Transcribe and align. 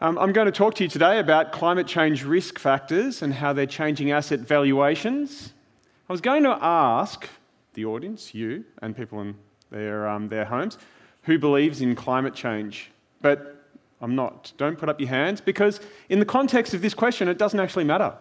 Um, 0.00 0.18
I'm 0.18 0.32
going 0.32 0.46
to 0.46 0.52
talk 0.52 0.74
to 0.74 0.82
you 0.82 0.90
today 0.90 1.20
about 1.20 1.52
climate 1.52 1.86
change 1.86 2.24
risk 2.24 2.58
factors 2.58 3.22
and 3.22 3.32
how 3.32 3.52
they're 3.52 3.64
changing 3.64 4.10
asset 4.10 4.40
valuations. 4.40 5.52
I 6.08 6.12
was 6.12 6.20
going 6.20 6.42
to 6.42 6.58
ask 6.60 7.28
the 7.74 7.84
audience, 7.84 8.34
you 8.34 8.64
and 8.82 8.96
people 8.96 9.20
in 9.20 9.36
their, 9.70 10.08
um, 10.08 10.28
their 10.28 10.46
homes, 10.46 10.78
who 11.22 11.38
believes 11.38 11.80
in 11.80 11.94
climate 11.94 12.34
change, 12.34 12.90
but 13.22 13.68
I'm 14.00 14.16
not. 14.16 14.52
Don't 14.56 14.76
put 14.76 14.88
up 14.88 14.98
your 15.00 15.10
hands 15.10 15.40
because, 15.40 15.78
in 16.08 16.18
the 16.18 16.26
context 16.26 16.74
of 16.74 16.82
this 16.82 16.92
question, 16.92 17.28
it 17.28 17.38
doesn't 17.38 17.60
actually 17.60 17.84
matter. 17.84 18.14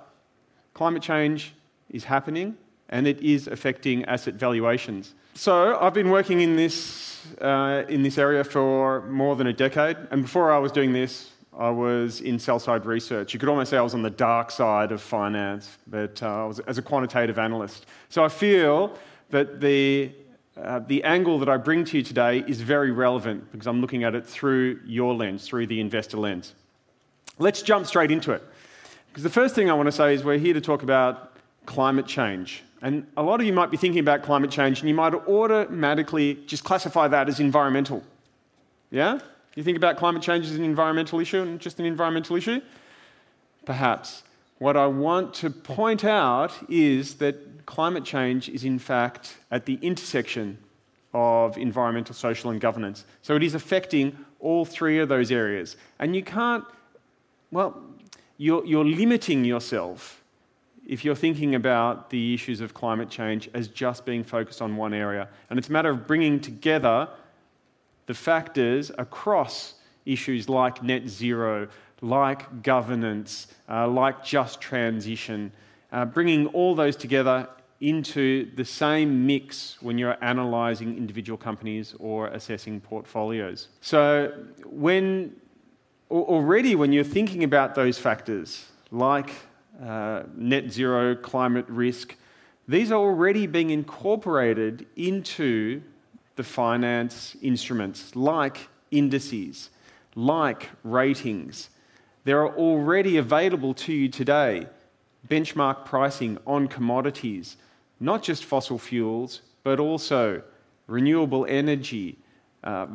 Climate 0.76 1.02
change 1.02 1.56
is 1.90 2.04
happening 2.04 2.56
and 2.90 3.08
it 3.08 3.20
is 3.20 3.48
affecting 3.48 4.06
asset 4.06 4.36
valuations. 4.36 5.16
So, 5.34 5.76
I've 5.82 5.96
been 5.96 6.12
working 6.12 6.42
in 6.42 6.56
this, 6.56 7.26
uh, 7.42 7.84
in 7.90 8.04
this 8.04 8.20
area 8.20 8.44
for 8.44 9.02
more 9.10 9.36
than 9.36 9.48
a 9.48 9.54
decade, 9.54 9.98
and 10.12 10.22
before 10.22 10.52
I 10.52 10.60
was 10.60 10.72
doing 10.72 10.94
this, 10.94 11.33
I 11.58 11.70
was 11.70 12.22
in 12.22 12.40
sell 12.40 12.60
side 12.60 12.86
research. 12.86 13.34
You 13.34 13.40
could 13.40 13.50
almost 13.50 13.70
say 13.70 13.78
I 13.78 13.82
was 13.82 13.94
on 13.94 14.02
the 14.02 14.10
dark 14.10 14.50
side 14.50 14.92
of 14.92 15.02
finance, 15.02 15.78
but 15.88 16.22
uh, 16.24 16.44
I 16.44 16.46
was 16.46 16.60
as 16.60 16.78
a 16.78 16.82
quantitative 16.82 17.38
analyst. 17.38 17.86
So 18.10 18.24
I 18.24 18.30
feel 18.30 18.98
that 19.30 19.62
the, 19.62 20.12
uh, 20.58 20.80
the 20.80 21.04
angle 21.04 21.38
that 21.40 21.50
I 21.50 21.58
bring 21.58 21.86
to 21.86 21.98
you 21.98 22.04
today 22.04 22.44
is 22.48 22.62
very 22.62 22.92
relevant 22.92 23.52
because 23.52 23.68
I'm 23.68 23.82
looking 23.82 24.04
at 24.04 24.16
it 24.16 24.26
through 24.26 24.80
your 24.86 25.14
lens, 25.14 25.48
through 25.48 25.68
the 25.68 25.80
investor 25.80 26.18
lens. 26.18 26.56
Let's 27.38 27.62
jump 27.62 27.86
straight 27.86 28.12
into 28.12 28.32
it. 28.32 28.44
Because 29.10 29.24
the 29.24 29.30
first 29.30 29.54
thing 29.54 29.70
I 29.70 29.74
want 29.74 29.88
to 29.88 29.92
say 29.92 30.16
is 30.16 30.24
we're 30.24 30.38
here 30.40 30.54
to 30.56 30.62
talk 30.62 30.82
about 30.82 31.38
climate 31.66 32.08
change. 32.08 32.64
And 32.82 33.06
a 33.16 33.24
lot 33.24 33.40
of 33.40 33.46
you 33.46 33.54
might 33.54 33.72
be 33.72 33.78
thinking 33.78 34.00
about 34.00 34.24
climate 34.24 34.52
change 34.52 34.80
and 34.80 34.90
you 34.90 34.96
might 34.96 35.14
automatically 35.14 36.36
just 36.48 36.64
classify 36.64 37.08
that 37.08 37.30
as 37.30 37.40
environmental. 37.40 38.04
Yeah? 38.92 39.20
You 39.56 39.64
think 39.64 39.78
about 39.78 39.98
climate 39.98 40.22
change 40.22 40.46
as 40.46 40.56
an 40.56 40.64
environmental 40.64 41.20
issue 41.20 41.42
and 41.42 41.60
just 41.60 41.80
an 41.80 41.86
environmental 41.86 42.36
issue? 42.36 42.62
Perhaps. 43.66 44.24
What 44.58 44.78
I 44.78 44.88
want 44.88 45.34
to 45.36 45.50
point 45.50 46.04
out 46.04 46.54
is 46.70 47.16
that 47.16 47.66
climate 47.66 48.04
change 48.04 48.50
is, 48.50 48.64
in 48.64 48.80
fact, 48.80 49.38
at 49.52 49.66
the 49.66 49.78
intersection 49.82 50.58
of 51.14 51.58
environmental, 51.58 52.16
social, 52.16 52.50
and 52.50 52.60
governance. 52.60 53.06
So 53.22 53.36
it 53.36 53.44
is 53.44 53.54
affecting 53.54 54.18
all 54.40 54.66
three 54.66 55.00
of 55.00 55.10
those 55.10 55.32
areas. 55.32 55.78
And 56.00 56.16
you 56.16 56.24
can't, 56.24 56.64
well, 57.52 57.82
you're, 58.38 58.66
you're 58.66 58.86
limiting 58.86 59.46
yourself 59.46 60.24
if 60.86 61.06
you're 61.06 61.16
thinking 61.16 61.56
about 61.56 62.10
the 62.10 62.34
issues 62.34 62.60
of 62.60 62.74
climate 62.74 63.10
change 63.10 63.50
as 63.54 63.68
just 63.68 64.06
being 64.06 64.24
focused 64.24 64.62
on 64.62 64.76
one 64.76 64.94
area. 64.94 65.30
And 65.50 65.58
it's 65.58 65.70
a 65.70 65.72
matter 65.72 65.90
of 65.90 66.08
bringing 66.08 66.40
together 66.40 67.08
the 68.06 68.14
factors 68.14 68.92
across 68.98 69.76
issues 70.06 70.50
like 70.50 70.84
net 70.84 71.08
zero, 71.08 71.68
like 72.02 72.62
governance, 72.64 73.48
uh, 73.70 73.88
like 73.88 74.24
just 74.24 74.60
transition, 74.60 75.52
uh, 75.92 76.06
bringing 76.06 76.48
all 76.48 76.76
those 76.76 76.96
together 76.96 77.48
into 77.80 78.50
the 78.56 78.64
same 78.64 79.26
mix 79.26 79.82
when 79.82 79.98
you're 79.98 80.18
analysing 80.22 80.98
individual 80.98 81.38
companies 81.38 81.96
or 82.00 82.28
assessing 82.28 82.80
portfolios. 82.80 83.68
So, 83.82 84.32
when 84.66 85.36
already 86.10 86.76
when 86.76 86.94
you're 86.94 87.04
thinking 87.04 87.44
about 87.44 87.76
those 87.76 87.98
factors 87.98 88.66
like 88.92 89.32
uh, 89.82 90.24
net 90.36 90.72
zero, 90.72 91.16
climate 91.16 91.66
risk, 91.68 92.16
these 92.68 92.92
are 92.92 93.00
already 93.00 93.48
being 93.48 93.72
incorporated 93.72 94.86
into 94.96 95.82
the 96.36 96.44
finance 96.44 97.36
instruments 97.42 98.16
like 98.16 98.70
indices, 98.92 99.70
like 100.16 100.70
ratings. 100.84 101.70
There 102.24 102.42
are 102.42 102.56
already 102.56 103.18
available 103.18 103.74
to 103.76 103.94
you 103.94 104.10
today 104.10 104.68
benchmark 105.30 105.86
pricing 105.86 106.38
on 106.46 106.68
commodities, 106.68 107.58
not 108.00 108.24
just 108.24 108.44
fossil 108.44 108.78
fuels, 108.78 109.42
but 109.64 109.80
also 109.80 110.42
renewable 110.88 111.46
energy, 111.48 112.18
uh, 112.64 112.88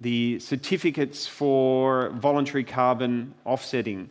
the 0.00 0.38
certificates 0.40 1.26
for 1.26 2.10
voluntary 2.10 2.64
carbon 2.64 3.32
offsetting, 3.44 4.10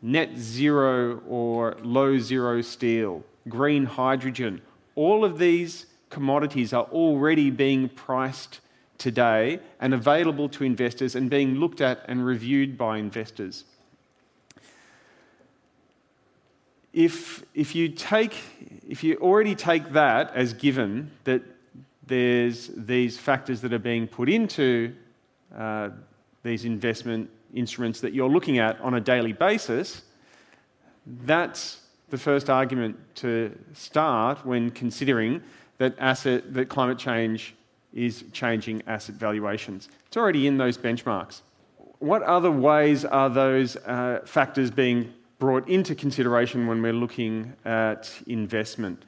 net 0.00 0.36
zero 0.38 1.20
or 1.28 1.76
low 1.82 2.18
zero 2.18 2.60
steel, 2.62 3.24
green 3.48 3.84
hydrogen. 3.84 4.62
All 4.94 5.24
of 5.24 5.38
these 5.38 5.86
commodities 6.10 6.72
are 6.72 6.84
already 6.84 7.50
being 7.50 7.88
priced 7.88 8.60
today 8.98 9.60
and 9.80 9.92
available 9.92 10.48
to 10.48 10.64
investors 10.64 11.14
and 11.14 11.28
being 11.28 11.56
looked 11.56 11.80
at 11.80 12.04
and 12.08 12.24
reviewed 12.24 12.78
by 12.78 12.98
investors. 12.98 13.64
If, 16.92 17.44
if, 17.54 17.74
you 17.74 17.90
take, 17.90 18.34
if 18.88 19.04
you 19.04 19.16
already 19.16 19.54
take 19.54 19.92
that 19.92 20.34
as 20.34 20.54
given 20.54 21.10
that 21.24 21.42
there's 22.06 22.70
these 22.74 23.18
factors 23.18 23.60
that 23.60 23.72
are 23.72 23.78
being 23.78 24.06
put 24.06 24.28
into 24.30 24.94
uh, 25.54 25.90
these 26.42 26.64
investment 26.64 27.28
instruments 27.52 28.00
that 28.00 28.14
you're 28.14 28.30
looking 28.30 28.58
at 28.58 28.80
on 28.80 28.94
a 28.94 29.00
daily 29.00 29.32
basis, 29.32 30.02
that's 31.06 31.80
the 32.08 32.18
first 32.18 32.48
argument 32.48 32.96
to 33.16 33.56
start 33.74 34.46
when 34.46 34.70
considering 34.70 35.42
that, 35.78 35.94
asset, 35.98 36.54
that 36.54 36.68
climate 36.68 36.98
change 36.98 37.54
is 37.92 38.24
changing 38.32 38.82
asset 38.86 39.14
valuations. 39.14 39.88
It's 40.06 40.16
already 40.16 40.46
in 40.46 40.58
those 40.58 40.76
benchmarks. 40.76 41.40
What 41.98 42.22
other 42.22 42.50
ways 42.50 43.04
are 43.04 43.30
those 43.30 43.76
uh, 43.76 44.20
factors 44.24 44.70
being 44.70 45.12
brought 45.38 45.68
into 45.68 45.94
consideration 45.94 46.66
when 46.66 46.82
we're 46.82 46.92
looking 46.92 47.54
at 47.64 48.10
investment? 48.26 49.02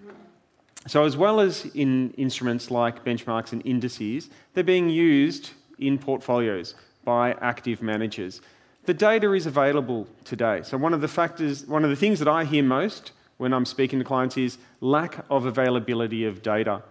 So, 0.87 1.05
as 1.05 1.17
well 1.17 1.41
as 1.41 1.67
in 1.75 2.13
instruments 2.13 2.71
like 2.71 3.05
benchmarks 3.05 3.53
and 3.53 3.65
indices, 3.67 4.31
they're 4.55 4.65
being 4.65 4.89
used 4.89 5.51
in 5.79 5.99
portfolios 5.99 6.75
by 7.05 7.33
active 7.43 7.83
managers. 7.83 8.41
The 8.87 8.95
data 8.95 9.33
is 9.35 9.45
available 9.45 10.07
today. 10.25 10.63
So, 10.63 10.79
one 10.79 10.95
of 10.95 11.03
the 11.03 11.09
factors, 11.09 11.67
one 11.67 11.85
of 11.85 11.91
the 11.91 11.97
things 11.97 12.19
that 12.21 12.29
I 12.29 12.45
hear 12.45 12.63
most 12.63 13.13
when 13.39 13.55
I'm 13.55 13.65
speaking 13.65 13.99
to 13.99 14.05
clients 14.05 14.37
is 14.37 14.59
lack 14.81 15.25
of 15.31 15.47
availability 15.47 16.25
of 16.25 16.43
data. 16.43 16.83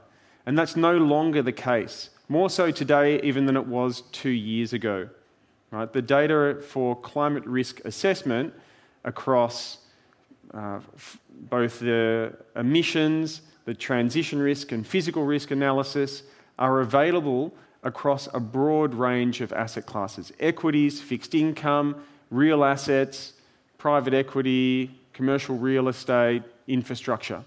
And 0.46 0.58
that's 0.58 0.76
no 0.76 0.98
longer 0.98 1.42
the 1.42 1.52
case. 1.52 2.10
More 2.30 2.50
so 2.50 2.72
today, 2.72 3.22
even 3.22 3.46
than 3.46 3.56
it 3.56 3.68
was 3.68 4.02
two 4.12 4.30
years 4.30 4.74
ago. 4.74 5.10
Right? 5.72 5.92
The 5.92 6.02
data 6.02 6.62
for 6.68 6.96
climate 6.96 7.46
risk 7.46 7.82
assessment 7.86 8.54
across 9.04 9.80
uh, 10.54 10.80
f- 10.96 11.20
both 11.50 11.80
the 11.80 12.34
emissions, 12.56 13.42
the 13.66 13.74
transition 13.74 14.40
risk, 14.40 14.72
and 14.72 14.88
physical 14.88 15.26
risk 15.26 15.52
analysis 15.52 16.24
are 16.58 16.80
available 16.80 17.54
across 17.84 18.28
a 18.34 18.40
broad 18.40 18.94
range 18.94 19.42
of 19.42 19.52
asset 19.54 19.86
classes 19.86 20.32
equities, 20.40 21.02
fixed 21.02 21.36
income, 21.36 22.02
real 22.32 22.64
assets, 22.64 23.34
private 23.78 24.14
equity, 24.14 24.92
commercial 25.18 25.58
real 25.58 25.88
estate, 25.88 26.44
infrastructure. 26.68 27.44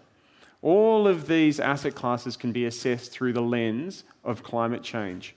All 0.61 1.07
of 1.07 1.29
these 1.29 1.61
asset 1.61 1.95
classes 1.95 2.37
can 2.37 2.51
be 2.51 2.67
assessed 2.67 3.13
through 3.13 3.33
the 3.33 3.41
lens 3.41 4.03
of 4.25 4.43
climate 4.43 4.83
change. 4.83 5.37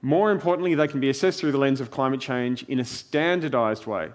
More 0.00 0.30
importantly, 0.32 0.74
they 0.74 0.88
can 0.88 1.00
be 1.00 1.10
assessed 1.10 1.40
through 1.40 1.52
the 1.52 1.58
lens 1.58 1.80
of 1.82 1.90
climate 1.90 2.20
change 2.20 2.62
in 2.64 2.80
a 2.80 2.84
standardized 2.84 3.84
way. 3.86 4.08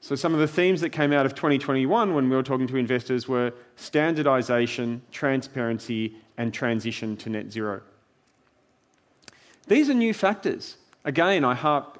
So, 0.00 0.16
some 0.16 0.34
of 0.34 0.40
the 0.40 0.48
themes 0.48 0.80
that 0.80 0.90
came 0.90 1.12
out 1.12 1.26
of 1.26 1.34
2021 1.34 2.12
when 2.12 2.28
we 2.28 2.36
were 2.36 2.42
talking 2.42 2.66
to 2.66 2.76
investors 2.76 3.26
were 3.28 3.52
standardization, 3.76 5.02
transparency, 5.12 6.16
and 6.36 6.52
transition 6.52 7.16
to 7.18 7.30
net 7.30 7.52
zero. 7.52 7.82
These 9.68 9.88
are 9.88 9.94
new 9.94 10.12
factors. 10.12 10.76
Again, 11.06 11.44
I, 11.44 11.52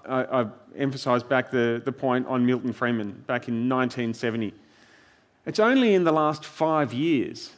I, 0.05 0.43
I 0.43 0.47
emphasise 0.77 1.22
back 1.22 1.53
the, 1.53 1.81
the 1.83 1.92
point 1.92 2.27
on 2.27 2.45
Milton 2.45 2.72
Friedman 2.72 3.22
back 3.28 3.47
in 3.47 3.69
1970. 3.69 4.53
It's 5.47 5.60
only 5.60 5.95
in 5.95 6.03
the 6.03 6.10
last 6.10 6.45
five 6.45 6.92
years 6.92 7.53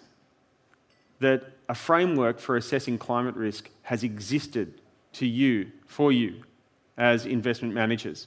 that 1.21 1.43
a 1.71 1.75
framework 1.75 2.39
for 2.39 2.57
assessing 2.57 2.99
climate 2.99 3.35
risk 3.35 3.71
has 3.85 4.03
existed 4.03 4.75
to 5.15 5.27
you, 5.27 5.73
for 5.87 6.13
you, 6.13 6.45
as 6.99 7.25
investment 7.25 7.73
managers. 7.73 8.27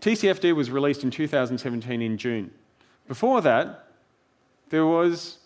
TCFD 0.00 0.54
was 0.54 0.70
released 0.70 1.02
in 1.02 1.10
2017 1.10 2.00
in 2.00 2.16
June. 2.16 2.52
Before 3.08 3.40
that, 3.42 3.88
there 4.70 4.86
was 4.86 5.38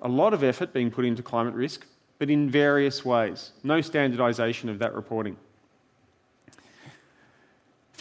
a 0.00 0.08
lot 0.08 0.32
of 0.32 0.44
effort 0.44 0.72
being 0.72 0.92
put 0.92 1.04
into 1.04 1.22
climate 1.22 1.54
risk, 1.54 1.84
but 2.20 2.30
in 2.30 2.48
various 2.48 3.04
ways. 3.04 3.50
No 3.64 3.80
standardisation 3.80 4.70
of 4.70 4.78
that 4.78 4.94
reporting. 4.94 5.36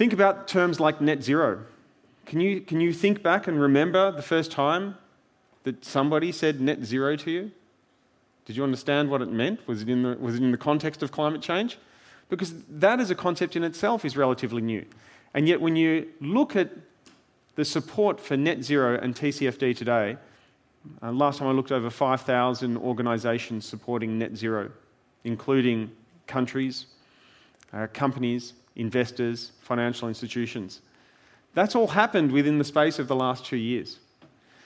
Think 0.03 0.11
about 0.11 0.49
terms 0.49 0.81
like 0.81 0.99
net 0.99 1.23
zero. 1.23 1.63
Can 2.25 2.41
you, 2.41 2.59
can 2.59 2.81
you 2.81 2.91
think 2.91 3.23
back 3.23 3.47
and 3.47 3.57
remember 3.57 4.11
the 4.11 4.21
first 4.21 4.51
time 4.51 4.97
that 5.63 5.85
somebody 5.85 6.33
said 6.33 6.59
net 6.59 6.83
zero 6.83 7.15
to 7.15 7.31
you? 7.31 7.51
Did 8.43 8.57
you 8.57 8.65
understand 8.65 9.09
what 9.09 9.21
it 9.21 9.31
meant? 9.31 9.65
Was 9.65 9.81
it 9.81 9.87
in 9.87 10.03
the, 10.03 10.17
was 10.19 10.35
it 10.35 10.43
in 10.43 10.51
the 10.51 10.57
context 10.57 11.03
of 11.03 11.13
climate 11.13 11.41
change? 11.41 11.77
because 12.27 12.53
that 12.67 12.99
as 12.99 13.11
a 13.11 13.15
concept 13.15 13.55
in 13.55 13.63
itself 13.63 14.03
is 14.03 14.17
relatively 14.17 14.61
new. 14.61 14.85
And 15.33 15.47
yet, 15.47 15.61
when 15.61 15.77
you 15.77 16.09
look 16.19 16.57
at 16.57 16.71
the 17.55 17.63
support 17.63 18.19
for 18.19 18.35
net 18.35 18.61
zero 18.61 18.99
and 19.01 19.15
TCFD 19.15 19.77
today, 19.77 20.17
uh, 21.01 21.13
last 21.13 21.39
time 21.39 21.47
I 21.47 21.51
looked 21.51 21.71
over 21.71 21.89
5,000 21.89 22.75
organisations 22.75 23.65
supporting 23.65 24.19
net 24.19 24.35
zero, 24.35 24.69
including 25.23 25.91
countries, 26.27 26.87
uh, 27.71 27.87
companies, 27.93 28.51
investors, 28.75 29.51
financial 29.61 30.07
institutions. 30.07 30.81
That's 31.53 31.75
all 31.75 31.87
happened 31.87 32.31
within 32.31 32.57
the 32.57 32.63
space 32.63 32.99
of 32.99 33.07
the 33.07 33.15
last 33.15 33.45
two 33.45 33.57
years. 33.57 33.99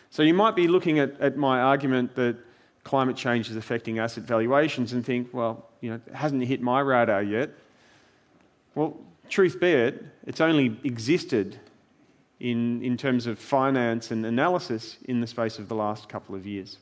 So 0.09 0.23
you 0.23 0.33
might 0.33 0.55
be 0.55 0.67
looking 0.67 0.99
at, 0.99 1.19
at 1.19 1.35
my 1.35 1.59
argument 1.59 2.15
that 2.15 2.37
climate 2.83 3.17
change 3.17 3.49
is 3.49 3.57
affecting 3.57 3.99
asset 3.99 4.23
valuations 4.23 4.93
and 4.93 5.05
think, 5.05 5.33
well, 5.33 5.67
you 5.81 5.89
know, 5.89 5.99
it 6.07 6.13
hasn't 6.13 6.43
hit 6.45 6.61
my 6.61 6.79
radar 6.79 7.21
yet. 7.21 7.49
Well, 8.75 8.97
truth 9.29 9.59
be 9.59 9.71
it, 9.71 10.05
it's 10.25 10.39
only 10.39 10.79
existed 10.85 11.59
in, 12.39 12.81
in 12.81 12.95
terms 12.95 13.27
of 13.27 13.39
finance 13.39 14.11
and 14.11 14.25
analysis 14.25 14.97
in 15.05 15.19
the 15.19 15.27
space 15.27 15.59
of 15.59 15.67
the 15.67 15.75
last 15.75 16.07
couple 16.07 16.35
of 16.35 16.45
years. 16.47 16.77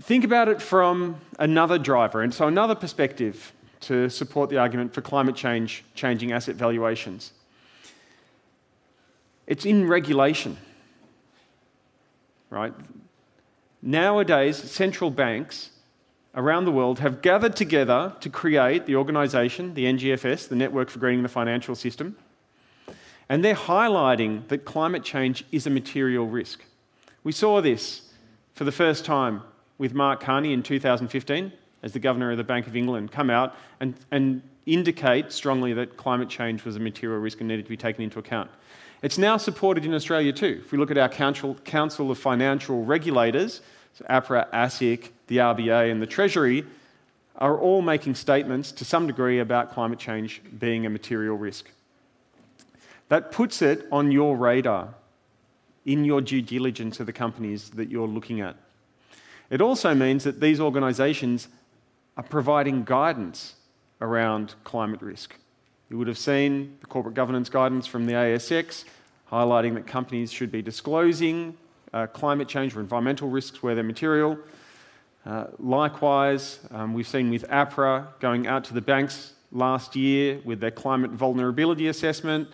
Think 0.00 0.24
about 0.24 0.48
it 0.48 0.62
from 0.62 1.20
another 1.38 1.76
driver, 1.76 2.22
and 2.22 2.32
so 2.32 2.46
another 2.46 2.74
perspective 2.74 3.52
to 3.82 4.08
support 4.08 4.50
the 4.50 4.58
argument 4.58 4.94
for 4.94 5.00
climate 5.00 5.36
change 5.36 5.84
changing 5.94 6.32
asset 6.32 6.56
valuations. 6.56 7.32
It's 9.46 9.64
in 9.64 9.88
regulation, 9.88 10.56
right? 12.50 12.72
Nowadays, 13.82 14.56
central 14.56 15.10
banks 15.10 15.70
around 16.34 16.64
the 16.64 16.70
world 16.70 17.00
have 17.00 17.20
gathered 17.20 17.56
together 17.56 18.14
to 18.20 18.30
create 18.30 18.86
the 18.86 18.96
organisation, 18.96 19.74
the 19.74 19.84
NGFS, 19.84 20.48
the 20.48 20.56
Network 20.56 20.88
for 20.88 20.98
Greening 20.98 21.22
the 21.22 21.28
Financial 21.28 21.74
System, 21.74 22.16
and 23.28 23.44
they're 23.44 23.54
highlighting 23.54 24.46
that 24.48 24.64
climate 24.64 25.04
change 25.04 25.44
is 25.50 25.66
a 25.66 25.70
material 25.70 26.26
risk. 26.26 26.64
We 27.24 27.32
saw 27.32 27.60
this 27.60 28.12
for 28.54 28.64
the 28.64 28.72
first 28.72 29.04
time 29.04 29.42
with 29.78 29.94
Mark 29.94 30.20
Carney 30.20 30.52
in 30.52 30.62
2015 30.62 31.52
as 31.82 31.92
the 31.92 31.98
Governor 31.98 32.30
of 32.30 32.36
the 32.36 32.44
Bank 32.44 32.66
of 32.66 32.76
England 32.76 33.12
come 33.12 33.30
out 33.30 33.56
and, 33.80 33.94
and 34.10 34.42
indicate 34.66 35.32
strongly 35.32 35.72
that 35.72 35.96
climate 35.96 36.28
change 36.28 36.64
was 36.64 36.76
a 36.76 36.80
material 36.80 37.20
risk 37.20 37.40
and 37.40 37.48
needed 37.48 37.64
to 37.64 37.68
be 37.68 37.76
taken 37.76 38.02
into 38.04 38.18
account. 38.18 38.50
It's 39.02 39.18
now 39.18 39.36
supported 39.36 39.84
in 39.84 39.94
Australia 39.94 40.32
too. 40.32 40.62
If 40.64 40.70
we 40.70 40.78
look 40.78 40.90
at 40.90 40.98
our 40.98 41.08
Council, 41.08 41.56
Council 41.64 42.10
of 42.10 42.18
Financial 42.18 42.84
Regulators, 42.84 43.60
so 43.94 44.04
APRA, 44.08 44.48
ASIC, 44.52 45.10
the 45.26 45.38
RBA, 45.38 45.90
and 45.90 46.00
the 46.00 46.06
Treasury, 46.06 46.64
are 47.36 47.58
all 47.58 47.82
making 47.82 48.14
statements 48.14 48.70
to 48.72 48.84
some 48.84 49.06
degree 49.06 49.40
about 49.40 49.72
climate 49.72 49.98
change 49.98 50.40
being 50.58 50.86
a 50.86 50.90
material 50.90 51.36
risk. 51.36 51.70
That 53.08 53.32
puts 53.32 53.60
it 53.60 53.86
on 53.90 54.12
your 54.12 54.36
radar 54.36 54.94
in 55.84 56.04
your 56.04 56.20
due 56.20 56.40
diligence 56.40 57.00
of 57.00 57.06
the 57.06 57.12
companies 57.12 57.70
that 57.70 57.90
you're 57.90 58.06
looking 58.06 58.40
at. 58.40 58.56
It 59.50 59.60
also 59.60 59.94
means 59.94 60.24
that 60.24 60.40
these 60.40 60.60
organisations 60.60 61.48
are 62.16 62.22
providing 62.22 62.84
guidance 62.84 63.54
around 64.00 64.54
climate 64.64 65.00
risk. 65.02 65.36
You 65.88 65.98
would 65.98 66.08
have 66.08 66.18
seen 66.18 66.76
the 66.80 66.86
corporate 66.86 67.14
governance 67.14 67.48
guidance 67.48 67.86
from 67.86 68.06
the 68.06 68.12
ASX 68.12 68.84
highlighting 69.30 69.74
that 69.74 69.86
companies 69.86 70.30
should 70.30 70.52
be 70.52 70.60
disclosing 70.60 71.56
uh, 71.94 72.06
climate 72.06 72.48
change 72.48 72.76
or 72.76 72.80
environmental 72.80 73.28
risks 73.28 73.62
where 73.62 73.74
they're 73.74 73.84
material. 73.84 74.38
Uh, 75.24 75.46
likewise, 75.58 76.60
um, 76.70 76.92
we've 76.92 77.08
seen 77.08 77.30
with 77.30 77.48
APRA 77.48 78.08
going 78.20 78.46
out 78.46 78.64
to 78.64 78.74
the 78.74 78.80
banks 78.80 79.32
last 79.50 79.94
year 79.94 80.40
with 80.44 80.60
their 80.60 80.70
climate 80.70 81.10
vulnerability 81.12 81.88
assessment 81.88 82.48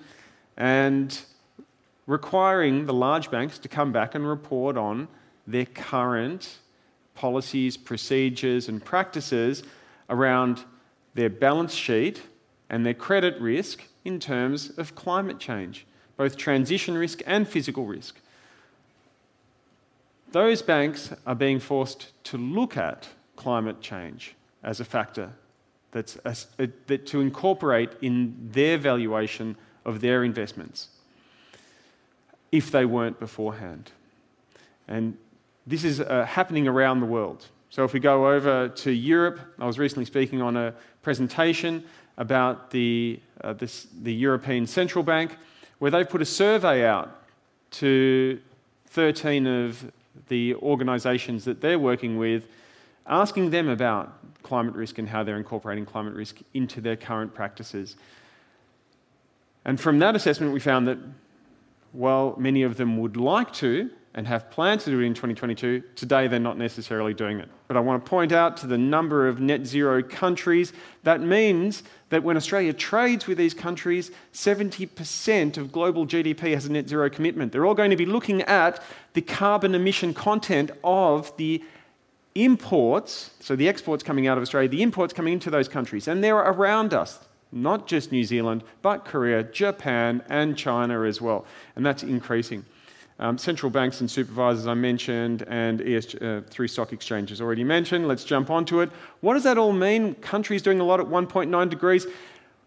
and 0.56 1.22
requiring 2.06 2.86
the 2.86 2.92
large 2.92 3.30
banks 3.30 3.58
to 3.58 3.68
come 3.68 3.92
back 3.92 4.14
and 4.14 4.28
report 4.28 4.76
on 4.76 5.08
their 5.46 5.66
current 5.66 6.58
policies, 7.18 7.76
procedures, 7.76 8.68
and 8.68 8.84
practices 8.84 9.64
around 10.08 10.64
their 11.14 11.28
balance 11.28 11.74
sheet 11.74 12.22
and 12.70 12.86
their 12.86 12.94
credit 12.94 13.40
risk 13.40 13.82
in 14.04 14.20
terms 14.20 14.70
of 14.78 14.94
climate 14.94 15.40
change, 15.40 15.84
both 16.16 16.36
transition 16.36 16.96
risk 16.96 17.20
and 17.26 17.48
physical 17.48 17.86
risk. 17.86 18.20
Those 20.30 20.62
banks 20.62 21.12
are 21.26 21.34
being 21.34 21.58
forced 21.58 22.12
to 22.24 22.36
look 22.38 22.76
at 22.76 23.08
climate 23.34 23.80
change 23.80 24.36
as 24.62 24.78
a 24.78 24.84
factor 24.84 25.32
that's 25.90 26.16
a, 26.24 26.36
a, 26.60 26.64
uh, 26.64 26.66
that 26.86 27.04
to 27.06 27.20
incorporate 27.20 27.90
in 28.00 28.36
their 28.52 28.78
valuation 28.78 29.56
of 29.84 30.00
their 30.00 30.22
investments 30.22 30.88
if 32.52 32.70
they 32.70 32.84
weren't 32.84 33.18
beforehand. 33.18 33.90
And 34.86 35.16
this 35.68 35.84
is 35.84 36.00
uh, 36.00 36.24
happening 36.24 36.66
around 36.66 37.00
the 37.00 37.06
world. 37.06 37.46
So 37.68 37.84
if 37.84 37.92
we 37.92 38.00
go 38.00 38.32
over 38.32 38.68
to 38.68 38.90
Europe, 38.90 39.38
I 39.58 39.66
was 39.66 39.78
recently 39.78 40.06
speaking 40.06 40.40
on 40.40 40.56
a 40.56 40.72
presentation 41.02 41.84
about 42.16 42.70
the, 42.70 43.20
uh, 43.42 43.52
this, 43.52 43.86
the 44.02 44.12
European 44.12 44.66
Central 44.66 45.04
Bank, 45.04 45.36
where 45.78 45.90
they've 45.90 46.08
put 46.08 46.22
a 46.22 46.26
survey 46.26 46.86
out 46.86 47.10
to 47.72 48.40
13 48.86 49.46
of 49.46 49.92
the 50.28 50.54
organisations 50.54 51.44
that 51.44 51.60
they're 51.60 51.78
working 51.78 52.16
with, 52.16 52.48
asking 53.06 53.50
them 53.50 53.68
about 53.68 54.14
climate 54.42 54.74
risk 54.74 54.96
and 54.96 55.06
how 55.06 55.22
they're 55.22 55.36
incorporating 55.36 55.84
climate 55.84 56.14
risk 56.14 56.38
into 56.54 56.80
their 56.80 56.96
current 56.96 57.34
practices. 57.34 57.96
And 59.66 59.78
from 59.78 59.98
that 59.98 60.16
assessment, 60.16 60.54
we 60.54 60.60
found 60.60 60.88
that 60.88 60.98
while 61.92 62.34
many 62.38 62.62
of 62.62 62.78
them 62.78 62.96
would 62.98 63.18
like 63.18 63.52
to, 63.54 63.90
and 64.18 64.26
have 64.26 64.50
plans 64.50 64.82
to 64.82 64.90
do 64.90 64.98
it 64.98 65.04
in 65.04 65.14
2022, 65.14 65.80
today 65.94 66.26
they're 66.26 66.40
not 66.40 66.58
necessarily 66.58 67.14
doing 67.14 67.38
it. 67.38 67.48
But 67.68 67.76
I 67.76 67.80
want 67.80 68.04
to 68.04 68.10
point 68.10 68.32
out 68.32 68.56
to 68.56 68.66
the 68.66 68.76
number 68.76 69.28
of 69.28 69.38
net 69.38 69.64
zero 69.64 70.02
countries, 70.02 70.72
that 71.04 71.20
means 71.20 71.84
that 72.08 72.24
when 72.24 72.36
Australia 72.36 72.72
trades 72.72 73.28
with 73.28 73.38
these 73.38 73.54
countries, 73.54 74.10
70% 74.34 75.56
of 75.56 75.70
global 75.70 76.04
GDP 76.04 76.52
has 76.52 76.66
a 76.66 76.72
net 76.72 76.88
zero 76.88 77.08
commitment. 77.08 77.52
They're 77.52 77.64
all 77.64 77.76
going 77.76 77.92
to 77.92 77.96
be 77.96 78.06
looking 78.06 78.42
at 78.42 78.82
the 79.12 79.22
carbon 79.22 79.72
emission 79.76 80.12
content 80.14 80.72
of 80.82 81.34
the 81.36 81.62
imports, 82.34 83.30
so 83.38 83.54
the 83.54 83.68
exports 83.68 84.02
coming 84.02 84.26
out 84.26 84.36
of 84.36 84.42
Australia, 84.42 84.68
the 84.68 84.82
imports 84.82 85.12
coming 85.12 85.34
into 85.34 85.48
those 85.48 85.68
countries, 85.68 86.08
and 86.08 86.24
they're 86.24 86.34
around 86.34 86.92
us. 86.92 87.20
Not 87.52 87.86
just 87.86 88.10
New 88.10 88.24
Zealand, 88.24 88.64
but 88.82 89.04
Korea, 89.04 89.44
Japan, 89.44 90.24
and 90.28 90.56
China 90.58 91.04
as 91.04 91.20
well. 91.20 91.46
And 91.76 91.86
that's 91.86 92.02
increasing. 92.02 92.64
Um, 93.20 93.36
central 93.36 93.68
banks 93.68 94.00
and 94.00 94.08
supervisors 94.08 94.68
I 94.68 94.74
mentioned, 94.74 95.42
and 95.48 95.80
uh, 95.80 96.40
through 96.48 96.68
stock 96.68 96.92
exchanges 96.92 97.40
already 97.40 97.64
mentioned. 97.64 98.06
Let's 98.06 98.22
jump 98.22 98.48
onto 98.48 98.80
it. 98.80 98.90
What 99.22 99.34
does 99.34 99.42
that 99.42 99.58
all 99.58 99.72
mean? 99.72 100.14
Countries 100.16 100.62
doing 100.62 100.78
a 100.78 100.84
lot 100.84 101.00
at 101.00 101.06
1.9 101.06 101.68
degrees. 101.68 102.06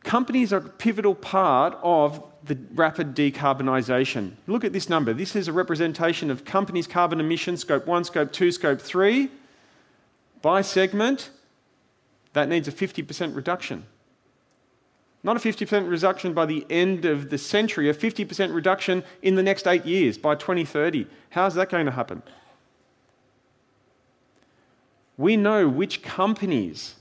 Companies 0.04 0.52
are 0.52 0.58
a 0.58 0.70
pivotal 0.70 1.16
part 1.16 1.78
of 1.82 2.22
the 2.44 2.58
rapid 2.74 3.16
decarbonisation. 3.16 4.32
Look 4.48 4.66
at 4.66 4.74
this 4.74 4.90
number. 4.90 5.14
This 5.14 5.38
is 5.38 5.48
a 5.48 5.54
representation 5.54 6.30
of 6.30 6.44
companies' 6.44 6.88
carbon 6.88 7.22
emissions, 7.22 7.62
scope 7.62 7.88
1, 7.88 8.04
scope 8.06 8.34
2, 8.34 8.52
scope 8.52 8.82
3. 8.82 9.30
By 10.42 10.62
segment, 10.64 11.30
that 12.34 12.50
needs 12.50 12.68
a 12.68 12.72
50% 12.72 13.36
reduction. 13.36 13.86
Not 15.24 15.38
a 15.38 15.40
50% 15.40 15.90
reduction 15.90 16.34
by 16.34 16.46
the 16.46 16.66
end 16.70 17.06
of 17.06 17.30
the 17.30 17.38
century, 17.38 17.90
a 17.90 17.94
50% 17.94 18.54
reduction 18.54 19.04
in 19.22 19.36
the 19.36 19.44
next 19.44 19.68
eight 19.68 19.86
years 19.86 20.18
by 20.18 20.36
2030. 20.36 21.06
How's 21.32 21.54
that 21.56 21.70
going 21.70 21.86
to 21.86 21.92
happen? 21.92 22.24
We 25.18 25.38
know 25.38 25.68
which 25.68 26.02
companies 26.02 26.96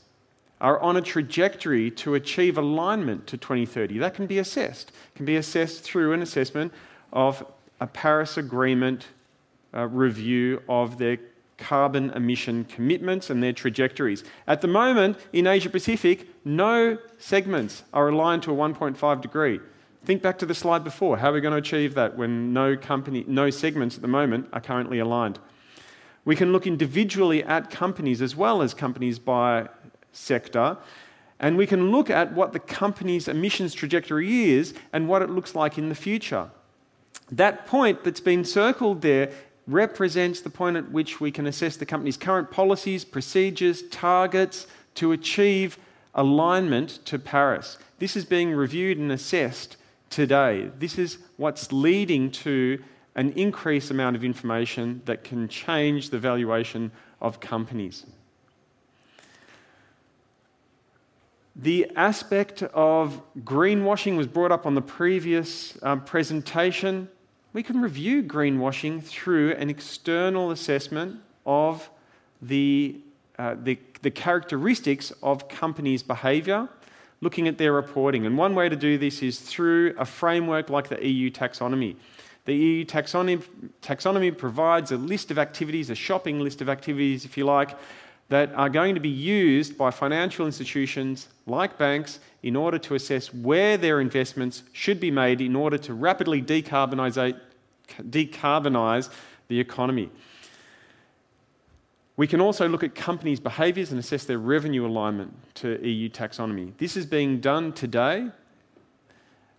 are 0.60 0.78
on 0.80 0.96
a 0.96 1.00
trajectory 1.00 1.90
to 1.90 2.14
achieve 2.14 2.58
alignment 2.58 3.26
to 3.28 3.38
2030. 3.38 3.98
That 3.98 4.14
can 4.14 4.26
be 4.26 4.38
assessed. 4.38 4.90
It 4.90 5.16
can 5.16 5.24
be 5.24 5.36
assessed 5.36 5.82
through 5.82 6.12
an 6.12 6.20
assessment 6.20 6.74
of 7.12 7.46
a 7.80 7.86
Paris 7.86 8.36
Agreement 8.36 9.06
uh, 9.72 9.86
review 9.86 10.62
of 10.68 10.98
their 10.98 11.18
carbon 11.56 12.10
emission 12.10 12.64
commitments 12.64 13.30
and 13.30 13.42
their 13.42 13.52
trajectories. 13.52 14.24
At 14.46 14.60
the 14.60 14.68
moment, 14.68 15.18
in 15.32 15.46
Asia 15.46 15.70
Pacific, 15.70 16.26
no 16.44 16.98
segments 17.18 17.82
are 17.92 18.08
aligned 18.08 18.42
to 18.44 18.52
a 18.52 18.54
1.5 18.54 19.20
degree. 19.20 19.60
Think 20.04 20.22
back 20.22 20.38
to 20.38 20.46
the 20.46 20.54
slide 20.54 20.82
before. 20.82 21.18
How 21.18 21.30
are 21.30 21.34
we 21.34 21.40
going 21.40 21.52
to 21.52 21.58
achieve 21.58 21.94
that 21.94 22.16
when 22.16 22.52
no, 22.52 22.76
company, 22.76 23.24
no 23.28 23.50
segments 23.50 23.96
at 23.96 24.02
the 24.02 24.08
moment 24.08 24.48
are 24.52 24.60
currently 24.60 24.98
aligned? 24.98 25.38
We 26.24 26.36
can 26.36 26.52
look 26.52 26.66
individually 26.66 27.44
at 27.44 27.70
companies 27.70 28.22
as 28.22 28.34
well 28.34 28.62
as 28.62 28.72
companies 28.72 29.18
by 29.18 29.68
sector, 30.12 30.78
and 31.38 31.56
we 31.56 31.66
can 31.66 31.90
look 31.90 32.10
at 32.10 32.32
what 32.32 32.52
the 32.52 32.58
company's 32.58 33.28
emissions 33.28 33.74
trajectory 33.74 34.50
is 34.52 34.74
and 34.92 35.08
what 35.08 35.22
it 35.22 35.30
looks 35.30 35.54
like 35.54 35.78
in 35.78 35.88
the 35.88 35.94
future. 35.94 36.50
That 37.30 37.66
point 37.66 38.04
that's 38.04 38.20
been 38.20 38.44
circled 38.44 39.02
there 39.02 39.30
represents 39.66 40.40
the 40.40 40.50
point 40.50 40.76
at 40.76 40.90
which 40.90 41.20
we 41.20 41.30
can 41.30 41.46
assess 41.46 41.76
the 41.76 41.86
company's 41.86 42.16
current 42.16 42.50
policies, 42.50 43.04
procedures, 43.04 43.82
targets 43.88 44.66
to 44.96 45.12
achieve 45.12 45.78
alignment 46.14 47.04
to 47.06 47.18
Paris. 47.18 47.78
This 47.98 48.16
is 48.16 48.24
being 48.24 48.52
reviewed 48.52 48.98
and 48.98 49.12
assessed 49.12 49.76
today. 50.08 50.70
This 50.78 50.98
is 50.98 51.18
what's 51.36 51.72
leading 51.72 52.30
to 52.30 52.82
an 53.14 53.32
increased 53.32 53.90
amount 53.90 54.16
of 54.16 54.24
information 54.24 55.02
that 55.04 55.24
can 55.24 55.48
change 55.48 56.10
the 56.10 56.18
valuation 56.18 56.90
of 57.20 57.40
companies. 57.40 58.06
The 61.56 61.90
aspect 61.96 62.62
of 62.62 63.20
greenwashing 63.40 64.16
was 64.16 64.26
brought 64.26 64.52
up 64.52 64.64
on 64.64 64.74
the 64.74 64.82
previous 64.82 65.76
um, 65.82 66.02
presentation. 66.04 67.08
We 67.52 67.62
can 67.62 67.80
review 67.80 68.22
greenwashing 68.22 69.02
through 69.02 69.52
an 69.52 69.68
external 69.68 70.52
assessment 70.52 71.20
of 71.44 71.90
the, 72.40 73.00
uh, 73.40 73.56
the, 73.62 73.78
the 74.02 74.10
characteristics 74.10 75.14
of 75.22 75.48
companies' 75.48 76.02
behaviour, 76.02 76.68
looking 77.22 77.48
at 77.48 77.56
their 77.56 77.72
reporting. 77.72 78.26
And 78.26 78.36
one 78.36 78.54
way 78.54 78.68
to 78.68 78.76
do 78.76 78.98
this 78.98 79.22
is 79.22 79.40
through 79.40 79.94
a 79.96 80.04
framework 80.04 80.68
like 80.68 80.88
the 80.88 81.02
EU 81.02 81.30
taxonomy. 81.30 81.96
The 82.44 82.54
EU 82.54 82.84
taxonomy, 82.84 83.42
taxonomy 83.80 84.36
provides 84.36 84.92
a 84.92 84.98
list 84.98 85.30
of 85.30 85.38
activities, 85.38 85.88
a 85.88 85.94
shopping 85.94 86.40
list 86.40 86.60
of 86.60 86.68
activities, 86.68 87.24
if 87.24 87.38
you 87.38 87.46
like, 87.46 87.70
that 88.28 88.52
are 88.52 88.68
going 88.68 88.94
to 88.94 89.00
be 89.00 89.08
used 89.08 89.78
by 89.78 89.90
financial 89.90 90.44
institutions 90.44 91.28
like 91.46 91.78
banks 91.78 92.20
in 92.42 92.56
order 92.56 92.78
to 92.78 92.94
assess 92.94 93.32
where 93.32 93.78
their 93.78 94.02
investments 94.02 94.64
should 94.72 95.00
be 95.00 95.10
made 95.10 95.40
in 95.40 95.56
order 95.56 95.78
to 95.78 95.94
rapidly 95.94 96.42
decarbonise, 96.42 97.40
the 99.48 99.60
economy. 99.60 100.10
We 102.20 102.26
can 102.26 102.42
also 102.42 102.68
look 102.68 102.84
at 102.84 102.94
companies' 102.94 103.40
behaviours 103.40 103.92
and 103.92 103.98
assess 103.98 104.24
their 104.24 104.36
revenue 104.36 104.84
alignment 104.84 105.32
to 105.54 105.82
EU 105.82 106.10
taxonomy. 106.10 106.76
This 106.76 106.94
is 106.94 107.06
being 107.06 107.40
done 107.40 107.72
today 107.72 108.28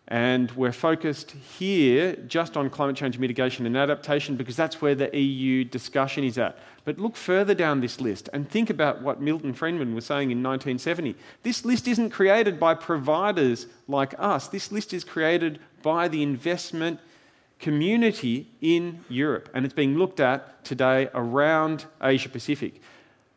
and 0.08 0.52
we're 0.52 0.72
focused 0.72 1.32
here 1.32 2.16
just 2.28 2.56
on 2.58 2.70
climate 2.70 2.96
change 2.96 3.18
mitigation 3.18 3.66
and 3.66 3.76
adaptation 3.76 4.36
because 4.36 4.56
that's 4.56 4.80
where 4.80 4.94
the 4.94 5.10
EU 5.18 5.64
discussion 5.64 6.24
is 6.24 6.38
at. 6.38 6.60
But 6.86 7.00
look 7.00 7.16
further 7.16 7.56
down 7.56 7.82
this 7.82 8.00
list 8.00 8.30
and 8.32 8.48
think 8.48 8.70
about 8.70 9.02
what 9.02 9.20
Milton 9.20 9.56
Friedman 9.56 9.96
was 9.96 10.06
saying 10.06 10.30
in 10.30 10.44
1970. 10.44 11.16
This 11.42 11.66
list 11.66 11.88
isn't 11.88 12.12
created 12.12 12.60
by 12.60 12.76
providers 12.76 13.66
like 13.88 14.14
us, 14.20 14.48
this 14.50 14.72
list 14.72 14.94
is 14.94 15.04
created 15.04 15.58
by 15.82 16.08
the 16.08 16.22
investment 16.22 17.00
community 17.62 18.48
in 18.60 19.00
Europe, 19.08 19.48
and 19.54 19.64
it's 19.64 19.74
being 19.74 19.98
looked 19.98 20.20
at 20.20 20.66
today 20.66 21.08
around 21.14 21.86
Asia 22.02 22.28
Pacific. 22.28 22.82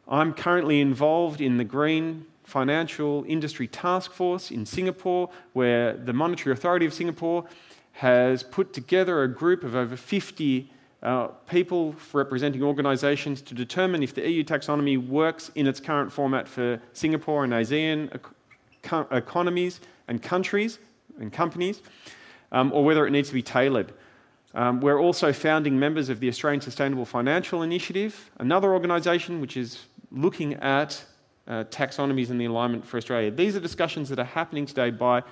I'm 0.09 0.33
currently 0.33 0.81
involved 0.81 1.41
in 1.41 1.59
the 1.59 1.65
Green 1.65 2.25
Financial 2.43 3.25
Industry 3.29 3.69
Task 3.69 4.13
Force 4.13 4.51
in 4.51 4.65
Singapore, 4.67 5.31
where 5.53 5.93
the 5.93 6.13
Monetary 6.15 6.55
Authority 6.55 6.87
of 6.87 6.95
Singapore 6.95 7.45
has 7.93 8.43
put 8.43 8.73
together 8.73 9.23
a 9.23 9.29
group 9.29 9.63
of 9.63 9.77
over 9.77 9.97
50 9.97 10.71
uh, 11.03 11.27
people 11.47 11.95
representing 12.15 12.63
organisations 12.63 13.43
to 13.43 13.55
determine 13.55 14.03
if 14.03 14.15
the 14.15 14.29
EU 14.29 14.43
taxonomy 14.43 14.97
works 15.07 15.51
in 15.55 15.67
its 15.67 15.81
current 15.81 16.11
format 16.11 16.49
for 16.49 16.81
Singapore 16.95 17.45
and 17.45 17.53
ASEAN 17.53 18.15
ec- 18.15 19.07
economies 19.13 19.81
and 20.09 20.23
countries 20.23 20.79
and 21.21 21.31
companies, 21.31 21.83
um, 22.53 22.73
or 22.73 22.85
whether 22.85 23.07
it 23.07 23.11
needs 23.11 23.29
to 23.29 23.35
be 23.35 23.43
tailored. 23.43 23.93
Um, 24.55 24.81
we're 24.81 25.01
also 25.01 25.33
founding 25.33 25.79
members 25.79 26.09
of 26.09 26.21
the 26.21 26.29
Australian 26.29 26.61
Sustainable 26.61 27.05
Financial 27.05 27.63
Initiative, 27.63 28.31
another 28.39 28.73
organisation 28.73 29.41
which 29.41 29.57
is 29.57 29.87
looking 30.13 30.55
at 30.55 31.05
uh, 31.49 31.65
taxonomies 31.65 32.31
and 32.31 32.41
the 32.41 32.45
alignment 32.45 32.87
for 32.87 32.97
Australia. 32.97 33.33
These 33.33 33.57
are 33.57 33.61
discussions 33.61 34.09
that 34.11 34.19
are 34.21 34.25
happening 34.25 34.65
today 34.65 34.91
by 34.91 35.25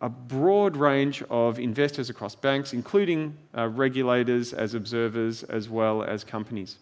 a 0.00 0.08
broad 0.08 0.76
range 0.76 1.22
of 1.30 1.58
investors 1.58 2.08
across 2.08 2.34
banks, 2.34 2.72
including 2.72 3.36
uh, 3.56 3.68
regulators 3.68 4.54
as 4.54 4.74
observers 4.74 5.42
as 5.44 5.68
well 5.68 6.02
as 6.02 6.24
companies. 6.24 6.78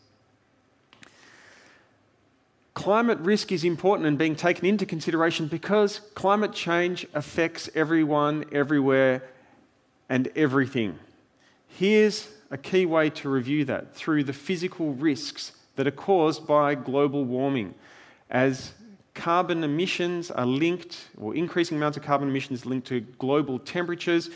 Climate 2.74 3.18
risk 3.18 3.50
is 3.50 3.64
important 3.64 4.06
and 4.06 4.16
being 4.16 4.36
taken 4.36 4.64
into 4.64 4.86
consideration 4.86 5.48
because 5.48 6.00
climate 6.14 6.52
change 6.52 7.04
affects 7.14 7.68
everyone, 7.74 8.44
everywhere, 8.52 9.28
and 10.08 10.28
everything. 10.36 10.98
Here's 11.78 12.28
a 12.50 12.58
key 12.58 12.84
way 12.84 13.10
to 13.10 13.28
review 13.28 13.64
that 13.66 13.94
through 13.94 14.24
the 14.24 14.32
physical 14.32 14.92
risks 14.92 15.52
that 15.76 15.86
are 15.86 15.92
caused 15.92 16.46
by 16.46 16.74
global 16.74 17.24
warming 17.24 17.74
as 18.28 18.72
carbon 19.14 19.64
emissions 19.64 20.30
are 20.30 20.46
linked, 20.46 21.08
or 21.16 21.34
increasing 21.34 21.76
amounts 21.76 21.96
of 21.96 22.02
carbon 22.02 22.28
emissions 22.28 22.64
linked 22.64 22.86
to 22.88 23.00
global 23.18 23.58
temperatures, 23.58 24.30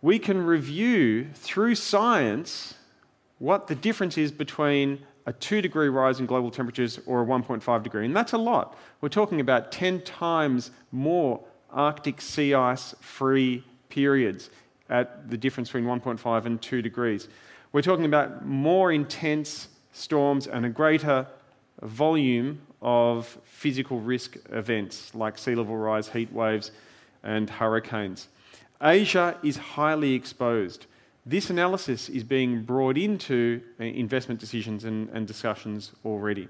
we 0.00 0.18
can 0.18 0.44
review 0.44 1.28
through 1.34 1.74
science 1.74 2.74
what 3.38 3.66
the 3.68 3.74
difference 3.74 4.18
is 4.18 4.32
between 4.32 5.00
a 5.26 5.32
2 5.32 5.62
degree 5.62 5.88
rise 5.88 6.18
in 6.18 6.26
global 6.26 6.50
temperatures 6.50 6.98
or 7.06 7.22
a 7.22 7.26
1.5 7.26 7.82
degree. 7.82 8.04
And 8.04 8.16
that's 8.16 8.32
a 8.32 8.38
lot. 8.38 8.76
We're 9.00 9.08
talking 9.08 9.40
about 9.40 9.70
10 9.70 10.02
times 10.02 10.70
more 10.90 11.40
Arctic 11.70 12.20
sea 12.20 12.54
ice 12.54 12.94
free 13.00 13.64
periods 13.88 14.50
at 14.88 15.30
the 15.30 15.36
difference 15.36 15.68
between 15.70 15.84
1.5 15.84 16.44
and 16.44 16.60
2 16.60 16.82
degrees. 16.82 17.28
We're 17.72 17.82
talking 17.82 18.04
about 18.04 18.44
more 18.44 18.92
intense 18.92 19.68
storms 19.92 20.46
and 20.46 20.66
a 20.66 20.68
greater 20.68 21.26
volume 21.80 22.60
of 22.80 23.38
physical 23.44 24.00
risk 24.00 24.36
events 24.50 25.14
like 25.14 25.38
sea 25.38 25.54
level 25.54 25.76
rise, 25.76 26.08
heat 26.08 26.32
waves, 26.32 26.70
and 27.22 27.48
hurricanes. 27.48 28.28
Asia 28.82 29.38
is 29.42 29.56
highly 29.56 30.14
exposed. 30.14 30.86
This 31.24 31.50
analysis 31.50 32.08
is 32.08 32.24
being 32.24 32.64
brought 32.64 32.98
into 32.98 33.62
uh, 33.80 33.84
investment 33.84 34.40
decisions 34.40 34.84
and, 34.84 35.08
and 35.10 35.26
discussions 35.26 35.92
already. 36.04 36.48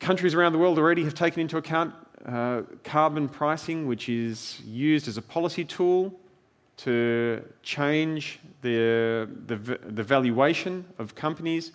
Countries 0.00 0.34
around 0.34 0.52
the 0.52 0.58
world 0.58 0.78
already 0.78 1.04
have 1.04 1.14
taken 1.14 1.40
into 1.40 1.56
account 1.56 1.94
uh, 2.26 2.62
carbon 2.84 3.28
pricing, 3.28 3.86
which 3.86 4.08
is 4.08 4.60
used 4.66 5.08
as 5.08 5.16
a 5.16 5.22
policy 5.22 5.64
tool 5.64 6.12
to 6.78 7.42
change 7.62 8.38
the, 8.62 9.28
the, 9.46 9.56
the 9.56 10.02
valuation 10.02 10.84
of 10.98 11.14
companies 11.14 11.72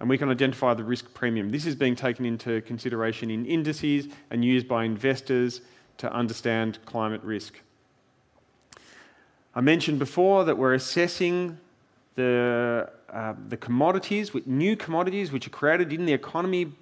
and 0.00 0.08
we 0.08 0.18
can 0.18 0.28
identify 0.28 0.74
the 0.74 0.84
risk 0.84 1.12
premium. 1.14 1.50
This 1.50 1.66
is 1.66 1.74
being 1.74 1.96
taken 1.96 2.26
into 2.26 2.60
consideration 2.62 3.30
in 3.30 3.46
indices 3.46 4.08
and 4.30 4.44
used 4.44 4.68
by 4.68 4.84
investors 4.84 5.60
to 5.98 6.12
understand 6.12 6.78
climate 6.84 7.22
risk. 7.22 7.60
I 9.54 9.60
mentioned 9.60 10.00
before 10.00 10.44
that 10.44 10.58
we're 10.58 10.74
assessing 10.74 11.58
the, 12.16 12.90
uh, 13.12 13.34
the 13.48 13.56
commodities, 13.56 14.32
new 14.46 14.76
commodities 14.76 15.30
which 15.30 15.46
are 15.46 15.50
created 15.50 15.92
in 15.92 16.06
the 16.06 16.12
economy 16.12 16.72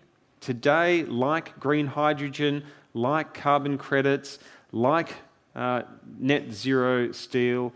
today, 0.40 1.04
like 1.04 1.58
green 1.60 1.86
hydrogen, 1.86 2.64
like 2.94 3.34
carbon 3.34 3.78
credits, 3.78 4.38
like 4.72 5.14
uh, 5.54 5.82
net 6.18 6.52
zero 6.52 7.12
steel. 7.12 7.72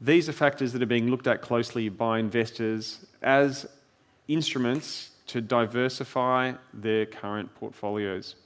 These 0.00 0.28
are 0.28 0.32
factors 0.32 0.72
that 0.72 0.82
are 0.82 0.86
being 0.86 1.10
looked 1.10 1.26
at 1.26 1.42
closely 1.42 1.88
by 1.88 2.18
investors 2.18 3.04
as 3.22 3.66
instruments 4.28 5.10
to 5.26 5.40
diversify 5.40 6.52
their 6.72 7.06
current 7.06 7.54
portfolios. 7.54 8.36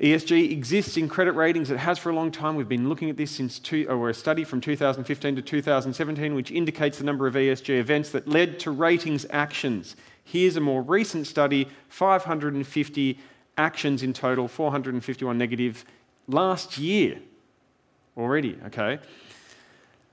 ESG 0.00 0.50
exists 0.50 0.96
in 0.96 1.08
credit 1.08 1.32
ratings. 1.32 1.70
It 1.70 1.78
has 1.78 1.98
for 1.98 2.10
a 2.10 2.14
long 2.14 2.32
time. 2.32 2.56
We've 2.56 2.68
been 2.68 2.88
looking 2.88 3.10
at 3.10 3.16
this 3.16 3.30
since 3.30 3.60
two, 3.60 3.86
or 3.88 4.10
a 4.10 4.14
study 4.14 4.42
from 4.42 4.60
2015 4.60 5.36
to 5.36 5.42
2017, 5.42 6.34
which 6.34 6.50
indicates 6.50 6.98
the 6.98 7.04
number 7.04 7.28
of 7.28 7.34
ESG 7.34 7.78
events 7.78 8.10
that 8.10 8.26
led 8.26 8.58
to 8.60 8.72
ratings 8.72 9.24
actions. 9.30 9.94
Here's 10.24 10.56
a 10.56 10.60
more 10.60 10.82
recent 10.82 11.28
study 11.28 11.68
550 11.90 13.18
actions 13.56 14.02
in 14.02 14.12
total, 14.12 14.48
451 14.48 15.36
negative 15.38 15.84
last 16.26 16.78
year 16.78 17.18
already, 18.16 18.58
okay? 18.66 18.98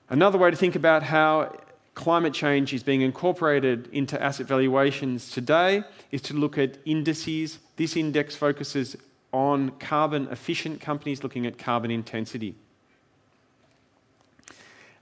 Another 0.10 0.38
way 0.38 0.52
to 0.52 0.58
think 0.58 0.76
about 0.76 1.04
how 1.04 1.56
climate 1.94 2.34
change 2.34 2.74
is 2.74 2.84
being 2.84 3.02
incorporated 3.02 3.88
into 3.92 4.22
asset 4.22 4.46
valuations 4.48 5.32
today 5.32 5.84
is 6.12 6.22
to 6.24 6.34
look 6.34 6.58
at 6.58 6.78
indices. 6.86 7.60
This 7.76 7.96
index 7.96 8.36
focuses 8.36 8.96
on 9.32 9.72
carbon 9.72 10.28
efficient 10.32 10.82
companies 10.82 11.24
looking 11.24 11.46
at 11.46 11.58
carbon 11.58 11.92
intensity. 11.92 12.56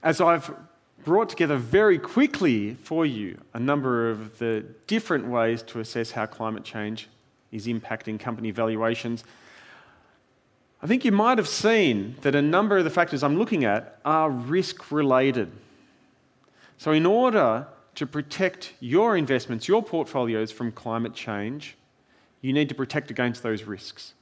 As 0.02 0.20
I've 0.20 0.50
brought 1.04 1.28
together 1.28 1.56
very 1.56 1.98
quickly 1.98 2.74
for 2.74 3.04
you 3.06 3.38
a 3.54 3.58
number 3.58 4.10
of 4.10 4.38
the 4.38 4.64
different 4.86 5.26
ways 5.26 5.62
to 5.62 5.80
assess 5.80 6.12
how 6.12 6.26
climate 6.26 6.64
change 6.64 7.08
is 7.52 7.66
impacting 7.66 8.18
company 8.18 8.50
valuations, 8.50 9.24
I 10.82 10.86
think 10.86 11.04
you 11.04 11.12
might 11.12 11.38
have 11.38 11.48
seen 11.48 12.16
that 12.22 12.34
a 12.34 12.40
number 12.40 12.78
of 12.78 12.84
the 12.84 12.90
factors 12.90 13.22
I'm 13.22 13.36
looking 13.36 13.64
at 13.64 13.98
are 14.04 14.30
risk 14.30 14.90
related. 14.90 15.52
So, 16.78 16.92
in 16.92 17.04
order 17.04 17.66
to 17.96 18.06
protect 18.06 18.72
your 18.80 19.16
investments, 19.16 19.68
your 19.68 19.82
portfolios 19.82 20.50
from 20.50 20.72
climate 20.72 21.12
change, 21.12 21.76
you 22.40 22.54
need 22.54 22.70
to 22.70 22.74
protect 22.74 23.10
against 23.10 23.42
those 23.42 23.64
risks. 23.64 24.14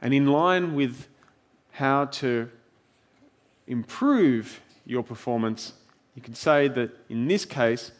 And 0.00 0.14
in 0.14 0.28
line 0.28 0.74
with 0.74 1.06
how 1.72 2.06
to 2.06 2.50
improve 3.66 4.60
your 4.86 5.02
performance, 5.02 5.74
you 6.14 6.22
can 6.22 6.34
say 6.34 6.68
that 6.68 6.96
in 7.10 7.28
this 7.28 7.44
case, 7.44 7.92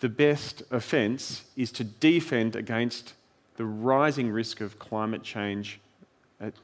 the 0.00 0.08
best 0.08 0.62
offence 0.70 1.42
is 1.56 1.70
to 1.72 1.84
defend 1.84 2.56
against 2.56 3.12
the 3.60 3.66
rising 3.66 4.30
risk 4.30 4.62
of 4.62 4.78
climate 4.78 5.22
change 5.22 5.80
at, 6.40 6.54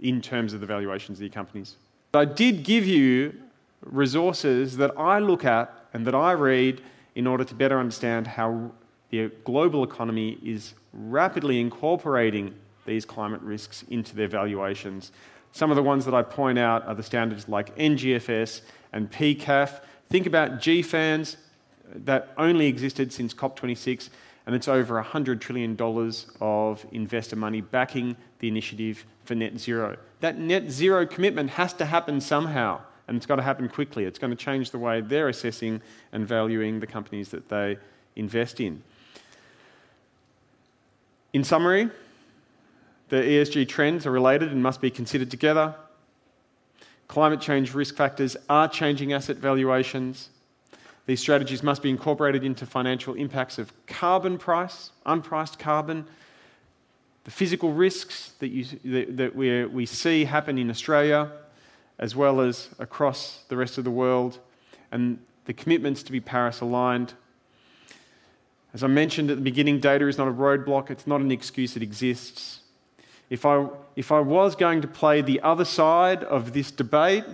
in 0.00 0.22
terms 0.22 0.52
of 0.52 0.60
the 0.60 0.66
valuations 0.66 1.18
of 1.18 1.22
your 1.22 1.32
companies. 1.32 1.74
I 2.14 2.26
did 2.26 2.62
give 2.62 2.86
you 2.86 3.34
resources 3.82 4.76
that 4.76 4.96
I 4.96 5.18
look 5.18 5.44
at 5.44 5.74
and 5.92 6.06
that 6.06 6.14
I 6.14 6.30
read 6.30 6.80
in 7.16 7.26
order 7.26 7.42
to 7.42 7.54
better 7.56 7.80
understand 7.80 8.28
how 8.28 8.70
the 9.10 9.32
global 9.42 9.82
economy 9.82 10.38
is 10.44 10.74
rapidly 10.92 11.60
incorporating 11.60 12.54
these 12.86 13.04
climate 13.04 13.40
risks 13.40 13.82
into 13.90 14.14
their 14.14 14.28
valuations. 14.28 15.10
Some 15.50 15.72
of 15.72 15.76
the 15.76 15.82
ones 15.82 16.04
that 16.04 16.14
I 16.14 16.22
point 16.22 16.60
out 16.60 16.86
are 16.86 16.94
the 16.94 17.02
standards 17.02 17.48
like 17.48 17.76
NGFS 17.76 18.60
and 18.92 19.10
PCAF. 19.10 19.80
Think 20.08 20.26
about 20.26 20.60
GFANZ 20.60 21.34
that 21.96 22.32
only 22.38 22.68
existed 22.68 23.12
since 23.12 23.34
COP26, 23.34 24.10
and 24.48 24.56
it's 24.56 24.66
over 24.66 25.00
$100 25.02 25.40
trillion 25.40 25.76
of 26.40 26.86
investor 26.90 27.36
money 27.36 27.60
backing 27.60 28.16
the 28.38 28.48
initiative 28.48 29.04
for 29.24 29.34
net 29.34 29.58
zero. 29.58 29.98
That 30.20 30.38
net 30.38 30.70
zero 30.70 31.04
commitment 31.04 31.50
has 31.50 31.74
to 31.74 31.84
happen 31.84 32.18
somehow, 32.22 32.80
and 33.06 33.18
it's 33.18 33.26
got 33.26 33.36
to 33.36 33.42
happen 33.42 33.68
quickly. 33.68 34.04
It's 34.04 34.18
going 34.18 34.30
to 34.30 34.42
change 34.42 34.70
the 34.70 34.78
way 34.78 35.02
they're 35.02 35.28
assessing 35.28 35.82
and 36.12 36.26
valuing 36.26 36.80
the 36.80 36.86
companies 36.86 37.28
that 37.28 37.50
they 37.50 37.76
invest 38.16 38.58
in. 38.58 38.82
In 41.34 41.44
summary, 41.44 41.90
the 43.10 43.16
ESG 43.16 43.68
trends 43.68 44.06
are 44.06 44.10
related 44.10 44.50
and 44.50 44.62
must 44.62 44.80
be 44.80 44.90
considered 44.90 45.30
together. 45.30 45.74
Climate 47.06 47.42
change 47.42 47.74
risk 47.74 47.96
factors 47.96 48.34
are 48.48 48.66
changing 48.66 49.12
asset 49.12 49.36
valuations. 49.36 50.30
These 51.08 51.20
strategies 51.20 51.62
must 51.62 51.82
be 51.82 51.88
incorporated 51.88 52.44
into 52.44 52.66
financial 52.66 53.14
impacts 53.14 53.56
of 53.56 53.72
carbon 53.86 54.36
price, 54.36 54.90
unpriced 55.06 55.58
carbon, 55.58 56.04
the 57.24 57.30
physical 57.30 57.72
risks 57.72 58.32
that, 58.40 58.48
you, 58.48 58.66
that, 58.84 59.16
that 59.16 59.34
we, 59.34 59.86
see 59.86 60.26
happen 60.26 60.58
in 60.58 60.68
Australia, 60.68 61.32
as 61.98 62.14
well 62.14 62.42
as 62.42 62.68
across 62.78 63.44
the 63.48 63.56
rest 63.56 63.78
of 63.78 63.84
the 63.84 63.90
world, 63.90 64.38
and 64.92 65.18
the 65.46 65.54
commitments 65.54 66.02
to 66.02 66.12
be 66.12 66.20
Paris 66.20 66.60
aligned. 66.60 67.14
As 68.74 68.84
I 68.84 68.86
mentioned 68.86 69.30
at 69.30 69.38
the 69.38 69.42
beginning, 69.42 69.80
data 69.80 70.06
is 70.08 70.18
not 70.18 70.28
a 70.28 70.32
roadblock, 70.32 70.90
it's 70.90 71.06
not 71.06 71.22
an 71.22 71.32
excuse, 71.32 71.74
it 71.74 71.82
exists. 71.82 72.60
If 73.30 73.46
I, 73.46 73.66
if 73.96 74.12
I 74.12 74.20
was 74.20 74.54
going 74.54 74.82
to 74.82 74.88
play 74.88 75.22
the 75.22 75.40
other 75.40 75.64
side 75.64 76.22
of 76.24 76.52
this 76.52 76.70
debate, 76.70 77.24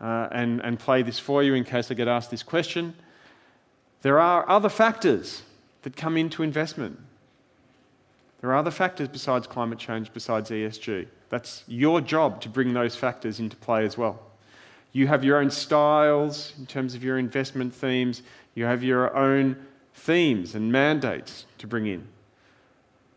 uh, 0.00 0.28
and, 0.32 0.60
and 0.60 0.78
play 0.78 1.02
this 1.02 1.18
for 1.18 1.42
you 1.42 1.54
in 1.54 1.64
case 1.64 1.90
I 1.90 1.94
get 1.94 2.08
asked 2.08 2.30
this 2.30 2.42
question. 2.42 2.94
There 4.02 4.18
are 4.18 4.48
other 4.48 4.68
factors 4.68 5.42
that 5.82 5.96
come 5.96 6.16
into 6.16 6.42
investment. 6.42 6.98
There 8.40 8.50
are 8.50 8.56
other 8.56 8.70
factors 8.70 9.08
besides 9.08 9.46
climate 9.46 9.78
change, 9.78 10.12
besides 10.12 10.50
ESG. 10.50 11.06
That's 11.28 11.64
your 11.66 12.00
job 12.00 12.40
to 12.42 12.48
bring 12.48 12.72
those 12.72 12.96
factors 12.96 13.38
into 13.38 13.56
play 13.56 13.84
as 13.84 13.98
well. 13.98 14.20
You 14.92 15.06
have 15.06 15.22
your 15.22 15.38
own 15.38 15.50
styles 15.50 16.54
in 16.58 16.66
terms 16.66 16.94
of 16.94 17.04
your 17.04 17.18
investment 17.18 17.74
themes, 17.74 18.22
you 18.54 18.64
have 18.64 18.82
your 18.82 19.14
own 19.16 19.56
themes 19.94 20.54
and 20.54 20.72
mandates 20.72 21.46
to 21.58 21.66
bring 21.66 21.86
in. 21.86 22.08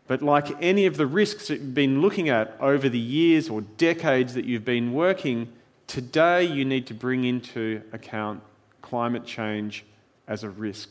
But 0.06 0.22
like 0.22 0.48
any 0.62 0.84
of 0.86 0.98
the 0.98 1.06
risks 1.06 1.48
that 1.48 1.60
you've 1.60 1.74
been 1.74 2.02
looking 2.02 2.28
at 2.28 2.54
over 2.60 2.88
the 2.88 2.98
years 2.98 3.48
or 3.48 3.62
decades 3.62 4.34
that 4.34 4.44
you've 4.44 4.64
been 4.64 4.92
working, 4.92 5.50
Today, 5.86 6.44
you 6.44 6.64
need 6.64 6.86
to 6.88 6.94
bring 6.94 7.24
into 7.24 7.82
account 7.92 8.42
climate 8.82 9.24
change 9.24 9.84
as 10.26 10.42
a 10.42 10.50
risk. 10.50 10.90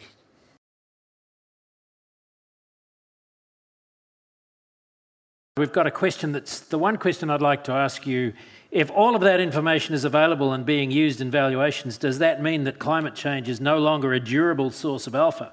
We've 5.56 5.72
got 5.72 5.86
a 5.86 5.92
question 5.92 6.32
that's 6.32 6.62
the 6.62 6.80
one 6.80 6.98
question 6.98 7.30
I'd 7.30 7.42
like 7.42 7.64
to 7.66 7.74
ask 7.74 8.08
you. 8.08 8.34
If 8.72 8.90
all 8.90 9.16
of 9.16 9.22
that 9.22 9.40
information 9.40 9.94
is 9.94 10.04
available 10.04 10.52
and 10.52 10.66
being 10.66 10.90
used 10.90 11.22
in 11.22 11.30
valuations, 11.30 12.00
does 12.00 12.18
that 12.18 12.42
mean 12.42 12.64
that 12.64 12.80
climate 12.80 13.14
change 13.14 13.48
is 13.48 13.62
no 13.62 13.78
longer 13.78 14.14
a 14.14 14.20
durable 14.20 14.72
source 14.72 15.06
of 15.06 15.14
alpha? 15.14 15.52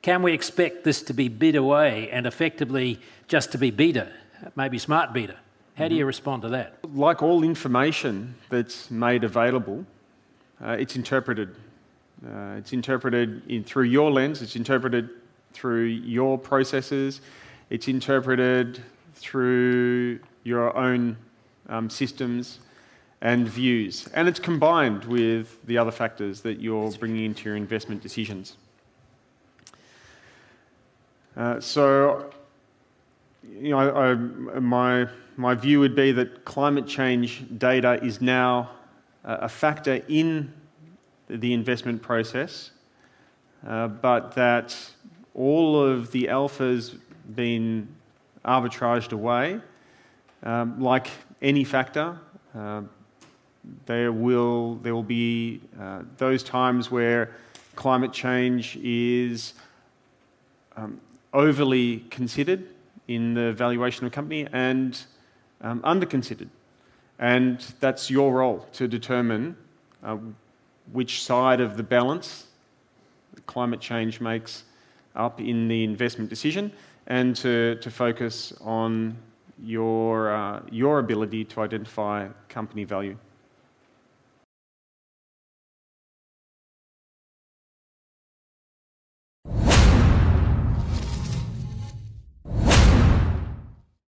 Can 0.00 0.22
we 0.22 0.32
expect 0.32 0.84
this 0.84 1.02
to 1.02 1.12
be 1.12 1.28
bid 1.28 1.54
away 1.54 2.08
and 2.10 2.26
effectively 2.26 2.98
just 3.28 3.52
to 3.52 3.58
be 3.58 3.70
beta, 3.70 4.10
maybe 4.56 4.78
smart 4.78 5.12
beta? 5.12 5.36
How 5.74 5.88
do 5.88 5.94
you 5.94 6.04
respond 6.04 6.42
to 6.42 6.48
that? 6.50 6.78
Like 6.94 7.22
all 7.22 7.42
information 7.42 8.34
that's 8.50 8.90
made 8.90 9.24
available, 9.24 9.86
uh, 10.62 10.72
it's 10.72 10.96
interpreted. 10.96 11.56
Uh, 12.24 12.56
it's 12.58 12.72
interpreted 12.72 13.42
in, 13.48 13.64
through 13.64 13.84
your 13.84 14.10
lens, 14.10 14.42
it's 14.42 14.54
interpreted 14.54 15.08
through 15.52 15.84
your 15.84 16.38
processes, 16.38 17.20
it's 17.70 17.88
interpreted 17.88 18.82
through 19.14 20.20
your 20.44 20.76
own 20.76 21.16
um, 21.68 21.88
systems 21.90 22.60
and 23.20 23.48
views. 23.48 24.08
And 24.14 24.28
it's 24.28 24.40
combined 24.40 25.04
with 25.04 25.64
the 25.66 25.78
other 25.78 25.90
factors 25.90 26.42
that 26.42 26.60
you're 26.60 26.90
bringing 26.92 27.24
into 27.24 27.48
your 27.48 27.56
investment 27.56 28.02
decisions. 28.02 28.56
Uh, 31.36 31.60
so, 31.60 32.30
you 33.48 33.70
know, 33.70 33.78
I, 33.78 34.10
I, 34.10 34.14
my 34.60 35.08
my 35.36 35.54
view 35.54 35.80
would 35.80 35.94
be 35.94 36.12
that 36.12 36.44
climate 36.44 36.86
change 36.86 37.44
data 37.58 38.02
is 38.04 38.20
now 38.20 38.70
a 39.24 39.48
factor 39.48 40.02
in 40.08 40.52
the 41.28 41.52
investment 41.52 42.02
process, 42.02 42.70
uh, 43.66 43.88
but 43.88 44.34
that 44.34 44.76
all 45.34 45.80
of 45.80 46.10
the 46.12 46.24
alphas 46.24 46.98
been 47.34 47.88
arbitraged 48.44 49.12
away. 49.12 49.60
Um, 50.42 50.80
like 50.80 51.08
any 51.40 51.64
factor, 51.64 52.18
uh, 52.54 52.82
there 53.86 54.12
will 54.12 54.74
there 54.76 54.94
will 54.94 55.04
be 55.04 55.60
uh, 55.80 56.02
those 56.18 56.42
times 56.42 56.90
where 56.90 57.36
climate 57.76 58.12
change 58.12 58.76
is 58.82 59.54
um, 60.76 61.00
overly 61.32 61.98
considered 62.10 62.68
in 63.08 63.34
the 63.34 63.52
valuation 63.52 64.06
of 64.06 64.12
a 64.12 64.14
company 64.14 64.46
and 64.52 65.04
um, 65.60 65.80
underconsidered. 65.82 66.48
And 67.18 67.60
that's 67.80 68.10
your 68.10 68.32
role 68.32 68.66
to 68.72 68.88
determine 68.88 69.56
uh, 70.02 70.18
which 70.92 71.22
side 71.22 71.60
of 71.60 71.76
the 71.76 71.82
balance 71.82 72.46
climate 73.46 73.80
change 73.80 74.20
makes 74.20 74.64
up 75.14 75.40
in 75.40 75.68
the 75.68 75.84
investment 75.84 76.30
decision 76.30 76.72
and 77.06 77.36
to, 77.36 77.76
to 77.76 77.90
focus 77.90 78.52
on 78.60 79.16
your, 79.62 80.34
uh, 80.34 80.62
your 80.70 80.98
ability 80.98 81.44
to 81.44 81.60
identify 81.60 82.28
company 82.48 82.84
value. 82.84 83.16